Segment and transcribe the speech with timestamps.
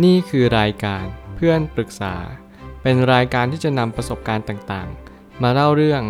[0.00, 1.04] นี่คือรายการ
[1.36, 2.14] เพื่อนปรึกษา
[2.82, 6.02] เป็นรายการที่จะนำประสบการณ์ต่างๆ มาเล่าเรื่อง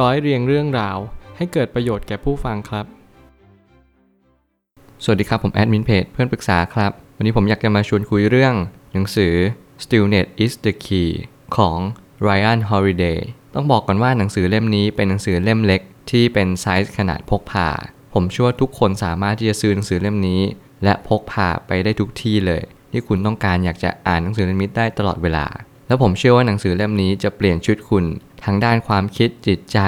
[0.00, 0.98] ร้อยเรียงเรื่องราว
[1.36, 2.86] ให้เกิดประโยชน์แก่ผู้ฟังครับ
[5.04, 8.54] สวัสดีครับ ผมแอดมินเพจเพื่อนปรึกษาครับ วันนี้ผมอยากจะมาชวนคุยเรื่อง
[8.92, 9.34] หนังสือ
[9.82, 11.10] Stillness is the key
[11.56, 11.78] ของ
[12.26, 13.20] Ryan Holiday
[13.54, 15.80] ต้องบอกก่อนว่าหนังสือเล่มนี้เป็นหนังสือเล่มเล็ก
[16.10, 17.68] ที่เป็นไซส์ขนาดพกพา
[18.14, 20.40] ผมเชื่อว่าทุกคนสามารถที่จะซื้อหนังสือเล่มนี้
[20.84, 25.46] และพกพาไปได้ทุกที่เลย ที่คุณต้องการอยากจะอ่านหนังสือเล่มนี้ได้ตลอดเวลา
[25.86, 28.04] แล้วผมเชื่อว่าหนังสือเล่มนี้จะเปลี่ยนชีวิตคุณ
[28.44, 29.78] ทั้งด้านความคิดจิตใจ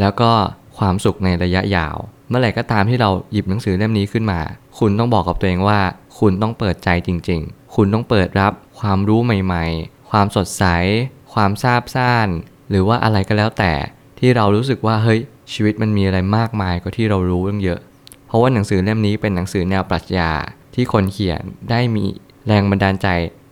[0.00, 0.30] แล้วก็
[0.78, 1.96] ความสุขในระยะยาว
[2.28, 4.40] เมื่อไหร่ก็ตามที่เราหยิบหนังสือเล่มนี้ขึ้นมา
[4.78, 5.80] คุณต้องบอกกับตัวเองว่า
[6.18, 10.64] คุณต้องเปิดใจจริง ๆ คุณต้องเปิดรับความรู้ใหม่ ๆ ความสดใส
[11.34, 12.28] ความซาบซ่าน
[12.70, 13.72] หรือว่าอะไรก็แล้วแต่
[14.18, 15.20] ที่เรารู้สึกว่าเฮ้ย
[15.52, 17.80] ชีวิตมันมีอะไรมากมายกว่าที่เรารู้เรื่องเยอะ
[18.26, 20.30] เพราะว่าหนังสือเล่มนี้เป็นหนังสือแนวปรัชญา
[20.74, 22.06] ที่คนเขียนได้มี
[22.46, 23.08] แรงบันดาลใจ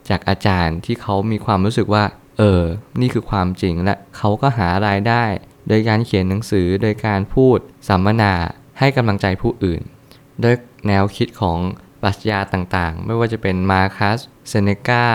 [0.08, 2.04] จากอาจารย์ที่เขามีความรู้สึกว่า
[2.38, 2.62] เออ
[3.00, 5.24] นี่คือความจริงและเขาก็หารายได้
[5.68, 8.34] โดยการเขียนหนังสือ โดยการพูดสัมมนา
[8.78, 9.82] ให้กำลังใจผู้อื่น
[10.40, 10.54] โดย
[10.86, 11.58] แนวคิดของ
[12.02, 15.06] ปรัชญาต่างๆ ไม่ว่าจะเป็นมาคัสเซเนกา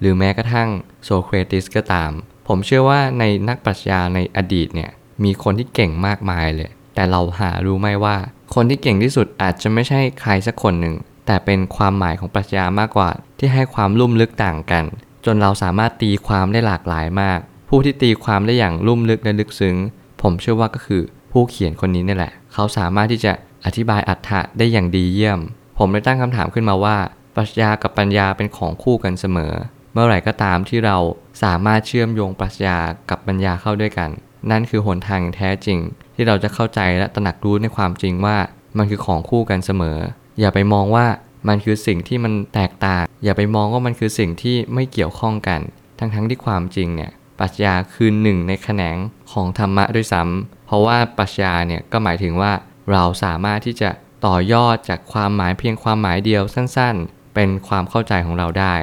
[0.00, 0.68] หรือแม้กระทั่ง
[1.04, 2.10] โซเครติสก็ตาม
[2.48, 4.90] ผมเชื่อว่าในนักปรัชญาในอดีตเนี่ย
[5.24, 8.16] มีคนที่เก่งมากมายเลย แต่เราหารู้ไหมว่า
[8.54, 10.94] คนที่เก่งที่สุดอาจจะไม่ใช่ใครสักคนหนึ่ง
[11.26, 14.84] แต่เป็นความหมายของปรัชญามากกว่า ที่ให้ความลุ่มลึกต่างกัน
[15.24, 17.38] จนเราสามารถตีความได้หลากหลายมาก
[17.68, 19.76] ผู้ที่ตีความได้อย่างลุ่มลึกและลึกซึ้ง
[20.22, 23.32] ผมเชื่อว่าก็คือผู้เขียนคนนี้นี่แหละ เขาสามารถที่จะ
[23.64, 25.40] อธิบายอัฏฐะได้อย่างดีเยี่ยม
[25.78, 26.96] ผมเลยตั้งคำถามขึ้นมาว่า
[27.34, 29.52] ปรัชญากับปัญญาเป็นของคู่กันเสมอ
[29.92, 30.96] เมื่อไหร่ก็ตามที่เรา
[31.42, 32.76] สามารถเชื่อมโยงปรัชญา
[33.10, 34.10] กับปัญญาเข้าด้วยกัน
[34.50, 35.78] นั่นคือหนทางแท้จริง
[36.14, 38.36] ที่เราจะเข้าใจและตระหนักรู้ในความจริงว่า
[38.78, 39.98] มันคือของคู่กันเสมอ
[40.40, 41.06] อย่าไปมองว่า
[41.48, 45.60] มันคือสิ่งที่มันแตกต่าง อย่าไปมองว่ามันคือสิ่งที่ไม่เกี่ยวข้องกัน
[45.98, 48.96] ทั้งๆทที่ความจริงเนี่ยปรัชญาคือหนึ่งในแขนง
[49.32, 52.52] ของธรรมะด้วยซ้ำเพราะว่าปรัชญาเนี่ยก็หมายถึงว่า
[52.92, 53.90] เราสามารถที่จะ
[54.26, 58.74] ต่อยอดจากความหมายเพียงความหมายเดียวสั้นๆ เป็นความเข้าใจของเราได้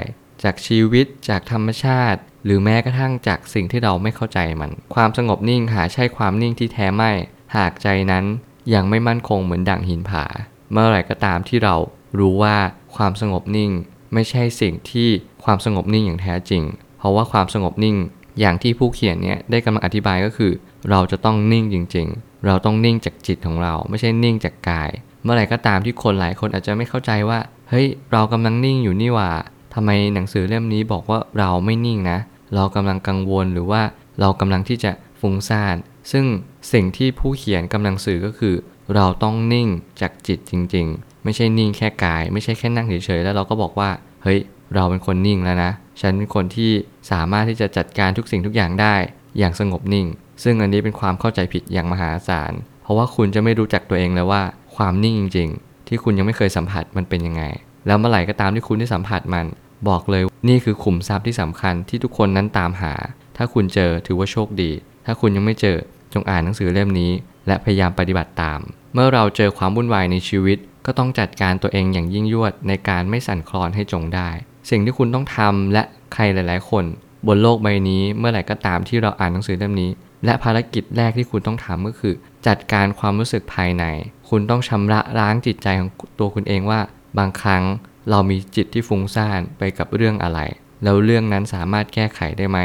[0.44, 7.12] จากชีวิตจากธรรมชาติ หรือแม้กระทั่งจากสิ่งที่เราไม่เข้าใจมัน ความสงบนิ่งหาใช่ความนิ่งที่แท้ไม่
[7.56, 8.26] หากใจนั้น
[8.74, 10.26] ยังไม่มั่นคงเหมือนดั่งหินผา
[10.74, 11.76] เมื่อไหร่ก็ตามที่เรา
[12.20, 12.56] รู้ว่า
[12.96, 13.72] ความสงบนิ่ง
[14.14, 15.10] ไม่ใช่สิ่งที่
[15.44, 16.64] ความสงบนิ่งอย่างแท้จริง
[16.98, 17.98] เพราะว่าความสงบนิ่ง
[18.40, 20.52] อย่างที่ผู้เขียนเนี่ยได้กำลังอธิบายก็คือ
[20.90, 24.90] เราจะต้องนิ่งจริง ๆ เราต้องนิ่งจากจิตของเรา ไม่ใช่นิ่งจากกาย
[25.24, 27.40] เมื่อไหร่ก็ตามที่คนหลายคนอาจจะไม่เข้าใจว่า
[27.70, 29.30] เฮ้ย เรากำลังนิ่งอยู่นี่ว่า
[29.74, 32.18] ทำไมหนังสือเล่มนี้บอกว่าเราไม่นิ่งนะ
[32.56, 33.82] เรากำลังกังวลหรือว่า
[34.20, 35.76] เรากำลังที่จะฟุ้งซ่าน
[36.12, 36.26] ซึ่ง
[36.74, 38.56] สิ่งที่ผู้เขียนกำลังสื่อก็คือ
[38.96, 39.68] เราต้องนิ่ง
[40.02, 43.90] จากจิตจริง ๆ ไม่ใช่นิ่งแค่กาย ไม่ใช่แค่นั่งเฉยๆแล้วเราก็บอกว่า
[44.24, 44.40] เฮ้ย
[44.76, 45.72] เราเป็นคนนิ่งแล้วนะ
[46.02, 46.72] ฉันเป็นคนที่
[47.12, 48.96] สามารถที่จะจัดการทุกสิ่งทุกอย่างได้
[49.38, 50.08] อย่างสงบนิ่ง
[50.44, 54.42] ซึ่งอันนี้เป็นความเข้าใจผิดอย่างมหาศาล เพราะว่าคุณจะไม่รู้จักตัวเองเลยว่า
[54.76, 57.44] ความนิ่งจริง ๆ ที่คุณยังไม่เคยสัมผัสมันเป็นยังไง
[57.88, 59.46] แล้วเมื่อไหร่ก็ตามที่คุณได้สัมผัสมัน
[59.90, 62.94] บอกเลยนี่คือขุมทรัพย์ที่สำคัญที่ทุกคนนั้นตามหา
[63.38, 64.72] ถ้าคุณเจอถือว่าโชคดี
[65.06, 65.78] ถ้าคุณยังไม่เจอ
[66.14, 67.12] จงอ่านหนังสือเล่มนี้
[67.48, 68.60] และพยายามปฏิบัติตาม
[68.94, 74.30] เมื่อเราเจอความวุ่นวายในชีวิต ก็ต้องจัดการตัวเองอย่างยิ่งยวดในการไม่สั่นคลอนให้จงได้
[74.70, 76.86] สิ่งที่คุณต้องทำและใครหลาย ๆ คน
[77.28, 79.92] บนโลกใบนี้เมื่อไหร่ก็ตามที่เราอ่านหนังสือเล่มนี้
[80.26, 82.14] และภารกิจแรกที่คุณต้องทำก็คือ
[82.48, 83.84] จัดการความรู้สึกภายใน
[84.30, 86.80] คุณต้องชำระล้างจิตใจของตัวคุณเองว่า
[87.18, 87.64] บางครั้ง
[88.10, 90.40] เรามีจิตที่ฟุ้งซ่านไปกับเรื่องอะไร
[90.84, 92.60] แล้วเรื่องนั้นสามารถแก้ไขได้ไหม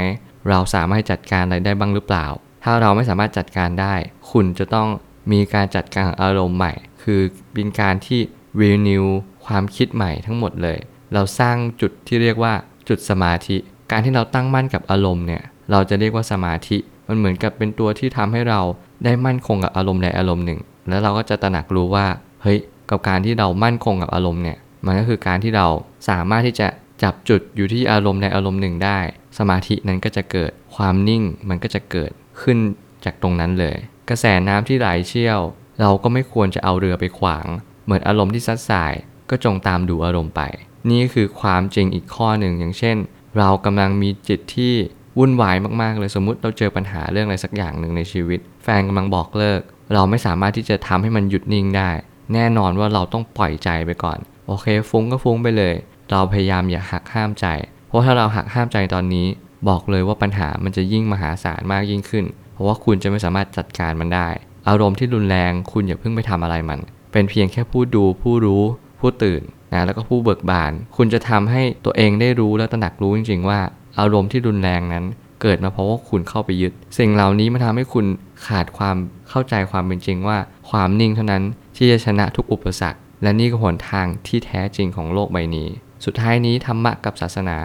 [0.49, 2.27] เราสามารถจัดการอะไรได้บ้างหรือเปล่า
[2.65, 3.95] ถ้าเราไม่สามารถจัดการได้
[4.31, 4.89] คุณจะต้อง
[5.33, 7.21] มีการจัดการอารมณ์ใหม่ คือ
[7.53, 8.21] เป็นการที่
[8.61, 9.05] รีนิว
[9.47, 10.79] ความคิดใหม่ทั้งหมดเลย
[11.15, 12.53] เราสร้างจุดที่เรียกว่า
[12.89, 13.57] จุดสมาธิ
[13.91, 18.61] การที่เราตั้งมั่นกับอารมณ์เนี่ย เราจะเรียกว่าสมาธิ มันเหมือนกับเป็นตัวที่ทำให้เรา
[19.05, 22.07] ได้มั่นคงกับอารมณ์ใดอารมณ์หนึ่ง แล้วเราก็จะตระหนักรู้ว่า
[22.43, 22.59] เฮ้ย
[22.91, 25.67] กับการที่เรามั่นคงกับอารมณ์เนี่ย มันก็คือการที่เรา
[26.09, 26.69] สามารถที่จะ
[27.03, 28.99] จับจุดอยู่ที่อารมณ์ในอารมณ์หนึ่งได้
[29.39, 32.11] สมาธินั้นก็จะเกิด ความนิ่งมันก็จะเกิด
[32.43, 32.59] ขึ้น
[33.05, 33.77] จากตรงนั้นเลย
[34.09, 35.41] กระแสน้ำที่ไหลเชี่ยว
[35.81, 37.47] เราก็ไม่ควรจะเอาเรือไปขวาง
[37.85, 38.95] เหมือนอารมณ์ที่ซัดสาย
[39.31, 40.43] ก็จงตามดูอารมณ์ไป
[40.91, 42.97] นี่คือความจริงอีกข้อหนึ่งอย่างเช่น
[43.39, 44.75] เรากำลังมีจิตที่
[45.19, 49.61] วุ่นวายมากๆเลยสมมุติเราเจอปัญหาเรื่องอะไรสักอย่างหนึ่งในชีวิต แฟนกำลังบอกเลิก
[49.95, 51.91] เราไม่สามารถที่จะทำให้มันหยุดนิ่งได้
[52.35, 55.75] แน่นอนว่าเราต้องปล่อยใจไปก่อน โอเคฟุ้งก็ฟุ้งไปเลย
[56.11, 57.47] เราพยายามอย่าหักห้ามใจ
[57.89, 59.27] เพราะถ้าเราหักห้ามใจตอนนี้
[59.69, 64.29] บอกเลยว่าปัญหามันจะยิ่งมหาศาลมากยิ่งขึ้น เพราะว่าคุณจะไม่สามารถจัดการมันได้
[64.69, 66.81] อารมณ์ที่รุนแรงคุณอย่าเพิ่งไปทำอะไรมัน
[67.13, 68.63] เป็นเพียงแค่ผู้ดูผู้รู้
[69.01, 73.61] ผู้ตื่นนะแล้วก็ผู้เบิกบาน คุณจะทำให้ตัวเองได้รู้และตระหนักรู้จริงๆ ว่า
[74.01, 75.05] อารมณ์ที่รุนแรงนั้น
[75.43, 78.07] เกิดมาเพราะว่าคุณเข้าไปยึด สิ่งเหล่านี้มันทำให้คุณ
[78.47, 78.97] ขาดความ
[79.29, 80.39] เข้าใจความเป็นจริงว่า
[80.71, 81.43] ความนิ่งเท่านั้น
[81.77, 85.69] ที่จะชนะทุกอุปสรรค และนี่ก็หนทางที่แท้จริงของโลกใบนี้
[86.05, 87.57] สุดท้ายนี้ธรรมะกับศาสนา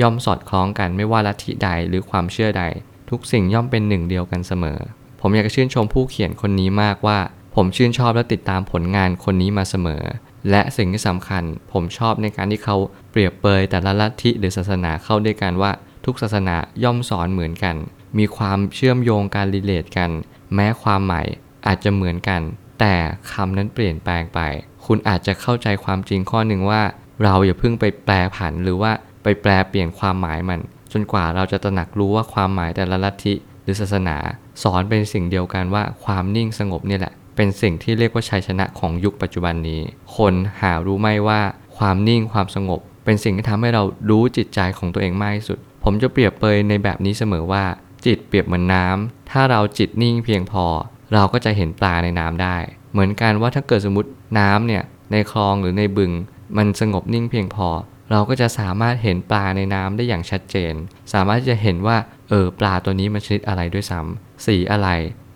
[0.00, 2.64] ย่อมสอดคล้องกันไม่ว่าลัทธิใดหรือความเชื่อใด
[3.10, 4.78] ทุกสิ่งย่อมเป็นหนึ่งเดียวกันเสมอ
[5.20, 7.18] ผมอยากจะชื่นชมผู้เขียนคนนี้มากว่า
[7.54, 10.02] ผมชื่นชอบและติดตามผลงานคนนี้มาเสมอ
[10.50, 12.76] และสิ่งที่สำคัญ ผมชอบในการที่เขา
[13.10, 15.72] เปรียบเปยแต่ละลัทธิหรือศาสนาเข้าด้วยกันว่า
[16.04, 17.76] ทุกศาสนาย่อมสอนเหมือนกัน
[18.18, 20.10] มีความเชื่อมโยงการรีเลทกัน
[20.54, 21.26] แม้ความหมาย
[21.66, 22.40] อาจจะเหมือนกัน
[22.80, 22.94] แต่
[23.32, 24.40] คำนั้นเปลี่ยนแปลงไป
[24.86, 26.82] คุณอาจจะเข้าใจความจริงข้อหนึ่งว่า
[27.22, 28.92] เราอย่าเพิ่งไปแปลผันหรือว่า
[29.22, 30.60] ไปแปลเปลี่ยนความหมายมัน
[30.92, 34.16] จนกว่าเราจะตระหนักรู้ว่าความหมายแต่ละลัทธิหรือศาสนา
[34.62, 39.80] สอนเป็นสิ่งเดียวกันว่าความนิ่งสงบเนี่ยแหละ เป็นสิ่งที่เรียกว่าชัยชนะของยุคปัจจุบันนี้
[40.16, 41.40] คนหารู้ไหมว่า
[41.78, 47.64] ความนิ่งความสงบ เป็นสิ่งที่ทำให้เรารู้จิตใจของตัวเองมากที่สุด ผมจะเปรียบเปยในแบบนี้เสมอว่า
[48.06, 50.64] จิตเปรียบเหมือนน้ำถ้าเราจิตนิ่งเพียงพอ
[51.14, 52.56] เราก็จะเห็นปลาในน้ำได้
[52.92, 54.82] เหมือนกันว่าถ้าเกิดสมมติน้ำเนี่ย
[55.12, 56.12] ในคลองหรือในบึง
[56.56, 57.68] มันสงบนิ่งเพียงพอ
[58.12, 60.74] เราก็จะสามารถเห็นปลาในน้ำได้อย่างชัดเจน
[61.12, 61.96] สามารถที่จะเห็นว่า
[62.28, 64.88] เออปลาตัวนี้มันชนิดอะไรด้วยซ้ำสีอะไร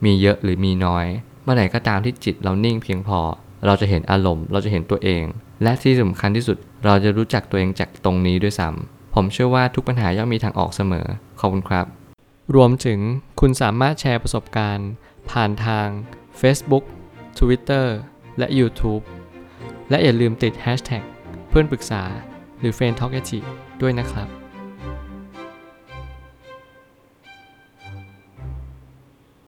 [0.05, 1.07] มีเยอะหรือมีน้อย
[1.43, 3.21] เมื่อไหร่ก็ตามที่จิตเรานิ่งเพียงพอ
[3.67, 5.25] เราจะเห็นอารมณ์ เราจะเห็นตัวเอง
[5.63, 11.07] และที่สำคัญที่สุด เราจะรู้จักตัวเองจากตรงนี้ด้วยซ้ำผมเชื่อว่าทุกปัญหาย่อมมีทางออกเสมอ
[11.41, 11.87] ขอบคุณครับ
[12.55, 13.01] รวมถึง
[13.41, 14.89] คุณสามารถแชร์ประสบการณ์
[15.31, 15.87] ผ่านทาง
[16.41, 16.85] Facebook
[17.39, 17.87] Twitter
[18.39, 19.03] และ YouTube
[19.91, 21.05] และอย่าลืมติด Hashtag
[21.49, 22.03] เพื่อนปรึกษา
[22.67, 23.13] รือ f r ร e n d t a l k
[23.83, 24.46] ด้วยนะครับ